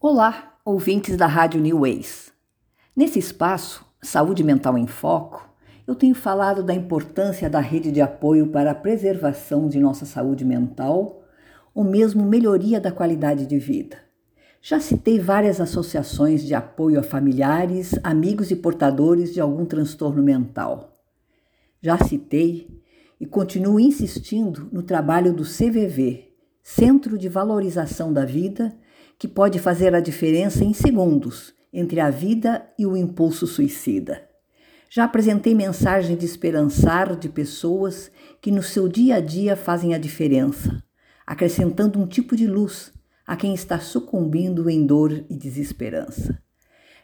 Olá, 0.00 0.56
ouvintes 0.64 1.16
da 1.16 1.26
Rádio 1.26 1.60
New 1.60 1.80
Ways. 1.80 2.32
Nesse 2.94 3.18
espaço, 3.18 3.84
Saúde 4.00 4.44
Mental 4.44 4.78
em 4.78 4.86
Foco, 4.86 5.52
eu 5.88 5.94
tenho 5.96 6.14
falado 6.14 6.62
da 6.62 6.72
importância 6.72 7.50
da 7.50 7.58
rede 7.58 7.90
de 7.90 8.00
apoio 8.00 8.46
para 8.46 8.70
a 8.70 8.74
preservação 8.76 9.68
de 9.68 9.80
nossa 9.80 10.06
saúde 10.06 10.44
mental 10.44 11.24
ou 11.74 11.82
mesmo 11.82 12.24
melhoria 12.24 12.80
da 12.80 12.92
qualidade 12.92 13.44
de 13.44 13.58
vida. 13.58 13.98
Já 14.62 14.78
citei 14.78 15.18
várias 15.18 15.60
associações 15.60 16.44
de 16.44 16.54
apoio 16.54 17.00
a 17.00 17.02
familiares, 17.02 17.98
amigos 18.04 18.52
e 18.52 18.54
portadores 18.54 19.34
de 19.34 19.40
algum 19.40 19.64
transtorno 19.64 20.22
mental. 20.22 20.96
Já 21.82 21.98
citei 21.98 22.68
e 23.18 23.26
continuo 23.26 23.80
insistindo 23.80 24.68
no 24.70 24.84
trabalho 24.84 25.32
do 25.32 25.42
CVV, 25.42 26.28
Centro 26.62 27.18
de 27.18 27.28
Valorização 27.28 28.12
da 28.12 28.24
Vida 28.24 28.72
que 29.18 29.26
pode 29.26 29.58
fazer 29.58 29.94
a 29.94 30.00
diferença 30.00 30.64
em 30.64 30.72
segundos 30.72 31.52
entre 31.72 32.00
a 32.00 32.08
vida 32.08 32.66
e 32.78 32.86
o 32.86 32.96
impulso 32.96 33.46
suicida. 33.46 34.22
Já 34.88 35.04
apresentei 35.04 35.54
mensagem 35.54 36.16
de 36.16 36.24
esperançar 36.24 37.14
de 37.16 37.28
pessoas 37.28 38.10
que 38.40 38.50
no 38.50 38.62
seu 38.62 38.88
dia 38.88 39.16
a 39.16 39.20
dia 39.20 39.56
fazem 39.56 39.92
a 39.92 39.98
diferença, 39.98 40.82
acrescentando 41.26 41.98
um 41.98 42.06
tipo 42.06 42.34
de 42.34 42.46
luz 42.46 42.92
a 43.26 43.36
quem 43.36 43.52
está 43.52 43.78
sucumbindo 43.78 44.70
em 44.70 44.86
dor 44.86 45.24
e 45.28 45.36
desesperança. 45.36 46.40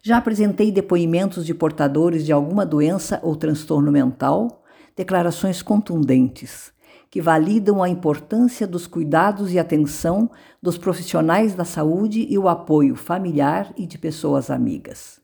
Já 0.00 0.18
apresentei 0.18 0.70
depoimentos 0.70 1.44
de 1.44 1.54
portadores 1.54 2.24
de 2.24 2.32
alguma 2.32 2.64
doença 2.64 3.18
ou 3.22 3.34
transtorno 3.34 3.90
mental, 3.90 4.62
declarações 4.94 5.62
contundentes 5.62 6.71
que 7.12 7.20
validam 7.20 7.82
a 7.82 7.90
importância 7.90 8.66
dos 8.66 8.86
cuidados 8.86 9.52
e 9.52 9.58
atenção 9.58 10.30
dos 10.62 10.78
profissionais 10.78 11.54
da 11.54 11.62
saúde 11.62 12.26
e 12.26 12.38
o 12.38 12.48
apoio 12.48 12.96
familiar 12.96 13.70
e 13.76 13.86
de 13.86 13.98
pessoas 13.98 14.50
amigas. 14.50 15.20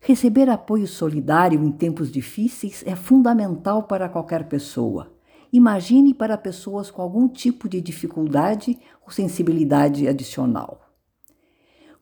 Receber 0.00 0.50
apoio 0.50 0.86
solidário 0.86 1.64
em 1.64 1.72
tempos 1.72 2.12
difíceis 2.12 2.84
é 2.86 2.94
fundamental 2.94 3.84
para 3.84 4.06
qualquer 4.06 4.46
pessoa. 4.50 5.10
Imagine 5.50 6.12
para 6.12 6.36
pessoas 6.36 6.90
com 6.90 7.00
algum 7.00 7.26
tipo 7.26 7.70
de 7.70 7.80
dificuldade 7.80 8.78
ou 9.02 9.10
sensibilidade 9.10 10.06
adicional. 10.06 10.90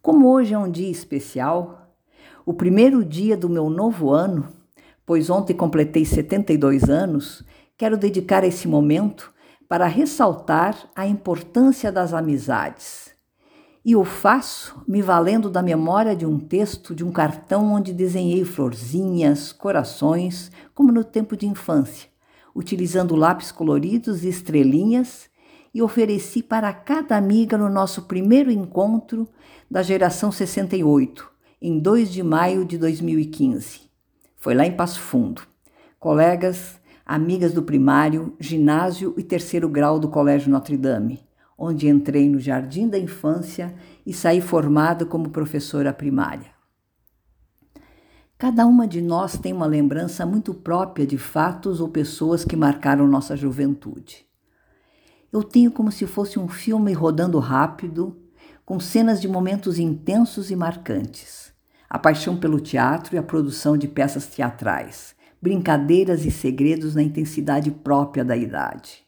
Como 0.02 0.28
hoje 0.28 0.52
é 0.52 0.58
um 0.58 0.69
dia 0.69 0.91
especial, 0.91 1.94
o 2.44 2.52
primeiro 2.52 3.04
dia 3.04 3.36
do 3.36 3.48
meu 3.48 3.70
novo 3.70 4.10
ano, 4.10 4.48
pois 5.06 5.30
ontem 5.30 5.54
completei 5.54 6.04
72 6.04 6.91
anos, 6.91 7.44
quero 7.80 7.96
dedicar 7.96 8.44
esse 8.44 8.68
momento 8.68 9.32
para 9.66 9.86
ressaltar 9.86 10.76
a 10.94 11.06
importância 11.06 11.90
das 11.90 12.12
amizades. 12.12 13.10
E 13.82 13.96
o 13.96 14.04
faço 14.04 14.84
me 14.86 15.00
valendo 15.00 15.48
da 15.48 15.62
memória 15.62 16.14
de 16.14 16.26
um 16.26 16.38
texto 16.38 16.94
de 16.94 17.02
um 17.02 17.10
cartão 17.10 17.72
onde 17.72 17.94
desenhei 17.94 18.44
florzinhas, 18.44 19.50
corações, 19.50 20.52
como 20.74 20.92
no 20.92 21.02
tempo 21.02 21.34
de 21.34 21.46
infância, 21.46 22.10
utilizando 22.54 23.16
lápis 23.16 23.50
coloridos 23.50 24.24
e 24.24 24.28
estrelinhas, 24.28 25.30
e 25.72 25.80
ofereci 25.80 26.42
para 26.42 26.70
cada 26.74 27.16
amiga 27.16 27.56
no 27.56 27.70
nosso 27.70 28.02
primeiro 28.02 28.50
encontro 28.50 29.26
da 29.70 29.82
geração 29.82 30.30
68, 30.30 31.30
em 31.62 31.78
2 31.78 32.12
de 32.12 32.22
maio 32.22 32.62
de 32.62 32.76
2015. 32.76 33.88
Foi 34.36 34.54
lá 34.54 34.66
em 34.66 34.76
Passo 34.76 35.00
Fundo. 35.00 35.40
Colegas, 35.98 36.79
amigas 37.11 37.53
do 37.53 37.61
primário, 37.61 38.36
ginásio 38.39 39.16
e 39.19 39.25
terceiro 39.25 39.69
grau 39.69 39.98
do 39.98 40.08
Colégio 40.08 40.48
Notre 40.48 40.77
Dame, 40.77 41.19
onde 41.58 41.89
entrei 41.89 42.30
no 42.30 42.39
jardim 42.39 42.89
da 42.89 42.97
infância 42.97 43.75
e 44.06 44.14
saí 44.14 44.41
formada 44.41 45.05
como 45.05 45.31
professora 45.31 45.92
primária. 45.92 46.53
Cada 48.38 48.64
uma 48.64 48.86
de 48.86 49.03
nós 49.03 49.36
tem 49.36 49.53
uma 49.53 49.66
lembrança 49.66 50.25
muito 50.25 50.55
própria 50.55 51.05
de 51.05 51.19
fatos 51.19 51.81
ou 51.81 51.88
pessoas 51.88 52.44
que 52.44 52.54
marcaram 52.54 53.09
nossa 53.09 53.37
juventude. 53.37 54.25
Eu 55.32 55.43
tenho 55.43 55.72
como 55.72 55.91
se 55.91 56.06
fosse 56.06 56.38
um 56.38 56.47
filme 56.47 56.93
rodando 56.93 57.41
rápido, 57.41 58.22
com 58.65 58.78
cenas 58.78 59.20
de 59.20 59.26
momentos 59.26 59.81
intensos 59.81 60.49
e 60.49 60.54
marcantes. 60.54 61.53
A 61.88 61.99
paixão 61.99 62.37
pelo 62.37 62.60
teatro 62.60 63.16
e 63.16 63.19
a 63.19 63.22
produção 63.22 63.76
de 63.76 63.88
peças 63.88 64.28
teatrais, 64.28 65.19
brincadeiras 65.40 66.24
e 66.26 66.30
segredos 66.30 66.94
na 66.94 67.02
intensidade 67.02 67.70
própria 67.70 68.24
da 68.24 68.36
idade. 68.36 69.02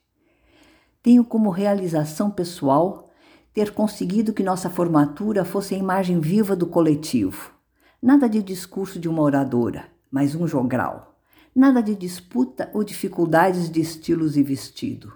Tenho 1.02 1.24
como 1.24 1.50
realização 1.50 2.30
pessoal 2.30 3.10
ter 3.52 3.72
conseguido 3.72 4.32
que 4.32 4.42
nossa 4.42 4.70
formatura 4.70 5.44
fosse 5.44 5.74
a 5.74 5.78
imagem 5.78 6.20
viva 6.20 6.56
do 6.56 6.66
coletivo. 6.66 7.52
Nada 8.00 8.28
de 8.28 8.42
discurso 8.42 8.98
de 8.98 9.08
uma 9.08 9.22
oradora, 9.22 9.84
mas 10.10 10.34
um 10.34 10.46
jogral. 10.46 11.18
Nada 11.54 11.82
de 11.82 11.94
disputa 11.94 12.70
ou 12.72 12.82
dificuldades 12.82 13.70
de 13.70 13.80
estilos 13.80 14.38
e 14.38 14.42
vestido, 14.42 15.12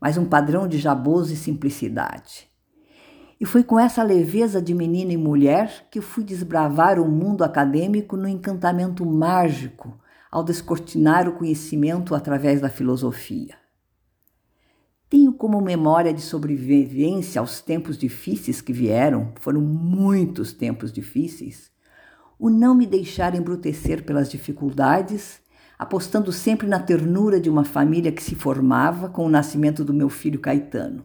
mas 0.00 0.16
um 0.16 0.24
padrão 0.24 0.68
de 0.68 0.78
jaboso 0.78 1.32
e 1.32 1.36
simplicidade. 1.36 2.48
E 3.40 3.44
foi 3.44 3.64
com 3.64 3.80
essa 3.80 4.04
leveza 4.04 4.62
de 4.62 4.72
menina 4.72 5.12
e 5.12 5.16
mulher 5.16 5.88
que 5.90 6.00
fui 6.00 6.22
desbravar 6.22 7.00
o 7.00 7.08
mundo 7.08 7.42
acadêmico 7.42 8.16
no 8.16 8.28
encantamento 8.28 9.04
mágico 9.04 9.98
ao 10.32 10.42
descortinar 10.42 11.28
o 11.28 11.34
conhecimento 11.34 12.14
através 12.14 12.62
da 12.62 12.70
filosofia. 12.70 13.54
Tenho 15.10 15.34
como 15.34 15.60
memória 15.60 16.10
de 16.10 16.22
sobrevivência 16.22 17.38
aos 17.38 17.60
tempos 17.60 17.98
difíceis 17.98 18.62
que 18.62 18.72
vieram, 18.72 19.34
foram 19.38 19.60
muitos 19.60 20.54
tempos 20.54 20.90
difíceis, 20.90 21.70
o 22.38 22.48
não 22.48 22.74
me 22.74 22.86
deixar 22.86 23.34
embrutecer 23.34 24.04
pelas 24.04 24.30
dificuldades, 24.30 25.38
apostando 25.78 26.32
sempre 26.32 26.66
na 26.66 26.80
ternura 26.80 27.38
de 27.38 27.50
uma 27.50 27.62
família 27.62 28.10
que 28.10 28.22
se 28.22 28.34
formava 28.34 29.10
com 29.10 29.26
o 29.26 29.30
nascimento 29.30 29.84
do 29.84 29.92
meu 29.92 30.08
filho 30.08 30.40
Caetano. 30.40 31.04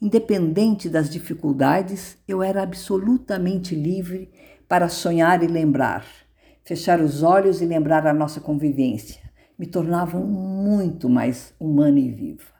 Independente 0.00 0.88
das 0.88 1.10
dificuldades, 1.10 2.16
eu 2.28 2.44
era 2.44 2.62
absolutamente 2.62 3.74
livre 3.74 4.30
para 4.68 4.88
sonhar 4.88 5.42
e 5.42 5.48
lembrar 5.48 6.21
fechar 6.64 7.00
os 7.00 7.22
olhos 7.22 7.60
e 7.60 7.66
lembrar 7.66 8.06
a 8.06 8.14
nossa 8.14 8.40
convivência 8.40 9.22
me 9.58 9.66
tornavam 9.66 10.24
muito 10.26 11.08
mais 11.08 11.54
humana 11.60 12.00
e 12.00 12.10
viva. 12.10 12.50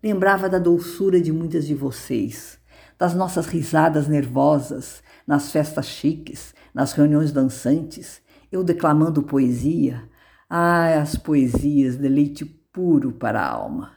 Lembrava 0.00 0.48
da 0.48 0.58
doçura 0.58 1.20
de 1.20 1.32
muitas 1.32 1.66
de 1.66 1.74
vocês, 1.74 2.60
das 2.96 3.12
nossas 3.12 3.46
risadas 3.46 4.06
nervosas 4.06 5.02
nas 5.26 5.50
festas 5.50 5.86
chiques, 5.86 6.54
nas 6.72 6.92
reuniões 6.92 7.32
dançantes, 7.32 8.22
eu 8.52 8.62
declamando 8.62 9.22
poesia. 9.22 10.08
Ah, 10.48 11.00
as 11.00 11.16
poesias, 11.16 11.96
deleite 11.96 12.44
puro 12.44 13.10
para 13.12 13.40
a 13.40 13.50
alma. 13.50 13.92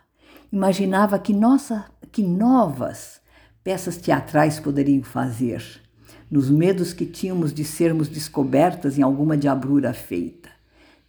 Imaginava 0.51 1.19
que 1.19 1.33
nossa, 1.33 1.85
que 2.11 2.23
novas 2.23 3.21
peças 3.63 3.97
teatrais 3.97 4.59
poderiam 4.59 5.03
fazer 5.03 5.63
nos 6.31 6.49
medos 6.49 6.93
que 6.93 7.05
tínhamos 7.05 7.53
de 7.53 7.65
sermos 7.65 8.07
descobertas 8.07 8.97
em 8.97 9.01
alguma 9.01 9.35
diabrura 9.35 9.93
feita. 9.93 10.49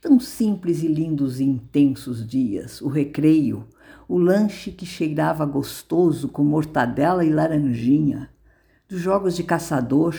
Tão 0.01 0.19
simples 0.19 0.83
e 0.83 0.89
lindos 0.89 1.39
e 1.39 1.45
intensos 1.45 2.27
dias, 2.27 2.81
o 2.81 2.89
recreio, 2.89 3.65
o 4.09 4.19
lanche 4.19 4.73
que 4.73 4.85
cheirava 4.85 5.47
gostoso 5.47 6.29
com 6.29 6.43
mortadela 6.43 7.25
e 7.25 7.31
laranjinha, 7.31 8.31
dos 8.89 9.01
jogos 9.01 9.37
de 9.37 9.45
caçador, 9.45 10.17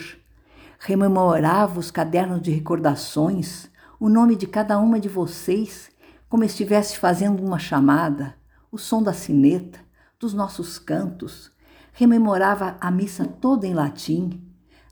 rememorava 0.79 1.77
os 1.79 1.91
cadernos 1.91 2.41
de 2.41 2.51
recordações, 2.51 3.69
o 3.99 4.07
nome 4.07 4.37
de 4.37 4.47
cada 4.47 4.79
uma 4.79 5.01
de 5.01 5.09
vocês, 5.09 5.91
como 6.29 6.45
estivesse 6.45 6.97
fazendo 6.97 7.43
uma 7.43 7.59
chamada, 7.59 8.35
o 8.71 8.77
som 8.77 9.03
da 9.03 9.11
sineta, 9.11 9.79
dos 10.17 10.33
nossos 10.33 10.79
cantos, 10.79 11.51
rememorava 11.91 12.77
a 12.79 12.89
missa 12.89 13.25
toda 13.25 13.67
em 13.67 13.73
latim, 13.73 14.41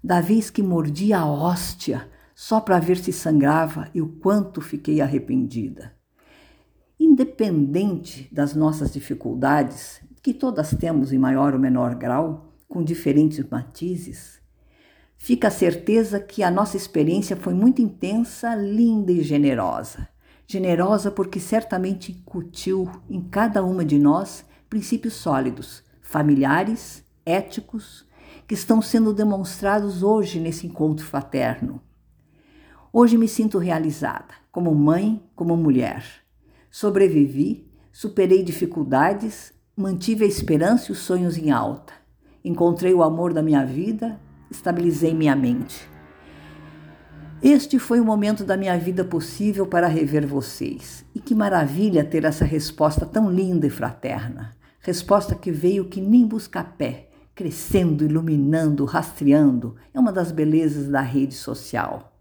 da 0.04 0.20
vez 0.20 0.50
que 0.50 0.64
mordi 0.64 1.14
a 1.14 1.26
hóstia 1.26 2.10
só 2.34 2.60
para 2.60 2.80
ver 2.80 2.98
se 2.98 3.14
sangrava 3.14 3.90
e 3.94 4.02
o 4.02 4.08
quanto 4.08 4.62
fiquei 4.62 5.00
arrependida. 5.00 5.94
Independente 7.00 8.28
das 8.32 8.56
nossas 8.56 8.92
dificuldades, 8.92 10.02
que 10.22 10.34
todas 10.34 10.74
temos 10.74 11.12
em 11.14 11.18
maior 11.18 11.54
ou 11.54 11.60
menor 11.60 11.96
grau, 11.96 12.54
com 12.68 12.84
diferentes 12.84 13.44
matizes, 13.50 14.40
fica 15.18 15.50
a 15.50 15.52
certeza 15.52 16.20
que 16.20 16.42
a 16.42 16.50
nossa 16.50 16.78
experiência 16.78 17.36
foi 17.36 17.54
muito 17.54 17.82
intensa, 17.82 18.56
linda 18.56 19.12
e 19.12 19.22
generosa. 19.22 20.08
Generosa 20.48 21.12
porque 21.12 21.40
certamente 21.40 22.12
incutiu 22.12 22.90
em 23.10 23.22
cada 23.22 23.64
uma 23.64 23.86
de 23.86 24.00
nós 24.00 24.46
princípios 24.70 25.14
sólidos, 25.14 25.84
familiares, 26.02 27.04
éticos, 27.26 28.06
que 28.48 28.54
estão 28.54 28.82
sendo 28.82 29.14
demonstrados 29.14 30.04
hoje 30.04 30.40
nesse 30.40 30.68
encontro 30.68 31.06
fraterno. 31.06 31.82
Hoje 32.94 33.18
me 33.18 33.28
sinto 33.28 33.58
realizada, 33.58 34.34
como 34.52 34.76
mãe, 34.76 35.24
como 35.36 35.56
mulher. 35.56 36.04
Sobrevivi, 36.70 37.72
superei 37.92 38.44
dificuldades, 38.44 39.54
mantive 39.76 40.26
a 40.26 40.28
esperança 40.28 40.88
e 40.90 40.92
os 40.92 41.00
sonhos 41.00 41.38
em 41.38 41.52
alta. 41.52 41.94
Encontrei 42.44 42.94
o 42.94 43.04
amor 43.04 43.34
da 43.34 43.42
minha 43.42 43.66
vida, 43.66 44.20
estabilizei 44.50 45.14
minha 45.14 45.36
mente. 45.36 45.90
Este 47.42 47.80
foi 47.80 48.00
o 48.00 48.06
momento 48.06 48.44
da 48.44 48.56
minha 48.56 48.78
vida 48.78 49.04
possível 49.04 49.66
para 49.66 49.88
rever 49.88 50.28
vocês. 50.28 51.06
E 51.16 51.20
que 51.20 51.34
maravilha 51.34 52.04
ter 52.04 52.24
essa 52.24 52.46
resposta 52.46 53.06
tão 53.06 53.32
linda 53.32 53.66
e 53.66 53.70
fraterna. 53.70 54.52
Resposta 54.80 55.34
que 55.34 55.52
veio 55.52 55.86
que 55.86 56.02
nem 56.02 56.28
busca 56.28 56.64
pé, 56.64 57.11
crescendo, 57.36 58.04
iluminando, 58.04 58.86
rastreando. 58.86 59.76
É 59.94 60.00
uma 60.00 60.12
das 60.12 60.32
belezas 60.32 60.88
da 60.88 61.02
rede 61.02 61.34
social. 61.34 62.14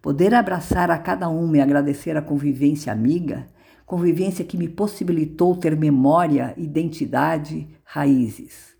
Poder 0.00 0.34
abraçar 0.34 0.90
a 0.90 0.98
cada 0.98 1.28
uma 1.28 1.56
e 1.56 1.60
agradecer 1.60 2.16
a 2.16 2.22
convivência 2.22 2.92
amiga, 2.92 3.46
convivência 3.84 4.44
que 4.44 4.56
me 4.56 4.68
possibilitou 4.68 5.56
ter 5.56 5.76
memória, 5.76 6.54
identidade, 6.56 7.68
raízes. 7.84 8.76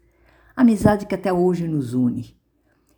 Amizade 0.55 1.07
que 1.07 1.15
até 1.15 1.33
hoje 1.33 1.67
nos 1.67 1.95
une. 1.95 2.37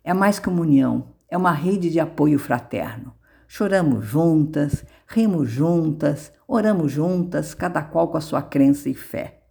É 0.03 0.13
mais 0.13 0.39
comunhão, 0.39 1.09
é 1.29 1.37
uma 1.37 1.51
rede 1.51 1.89
de 1.89 1.99
apoio 1.99 2.37
fraterno. 2.37 3.13
Choramos 3.47 4.05
juntas, 4.05 4.85
rimos 5.07 5.49
juntas, 5.49 6.31
oramos 6.47 6.91
juntas, 6.91 7.53
cada 7.53 7.81
qual 7.81 8.07
com 8.07 8.17
a 8.17 8.21
sua 8.21 8.41
crença 8.41 8.89
e 8.89 8.93
fé. 8.93 9.41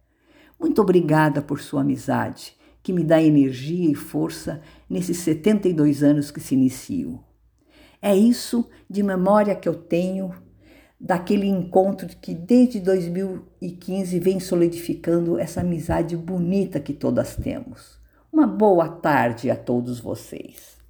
Muito 0.59 0.81
obrigada 0.81 1.41
por 1.41 1.59
sua 1.59 1.81
amizade, 1.81 2.55
que 2.83 2.91
me 2.91 3.03
dá 3.03 3.21
energia 3.21 3.89
e 3.89 3.95
força 3.95 4.61
nesses 4.89 5.17
72 5.17 6.03
anos 6.03 6.31
que 6.31 6.39
se 6.39 6.55
iniciam. 6.55 7.23
É 8.01 8.15
isso 8.15 8.67
de 8.89 9.03
memória 9.03 9.55
que 9.55 9.69
eu 9.69 9.75
tenho 9.75 10.33
daquele 10.99 11.47
encontro 11.47 12.07
que 12.21 12.33
desde 12.33 12.79
2015 12.79 14.19
vem 14.19 14.39
solidificando 14.39 15.37
essa 15.37 15.61
amizade 15.61 16.17
bonita 16.17 16.79
que 16.79 16.93
todas 16.93 17.35
temos. 17.35 17.99
Uma 18.31 18.47
boa 18.47 18.87
tarde 18.87 19.49
a 19.51 19.55
todos 19.55 19.99
vocês. 19.99 20.80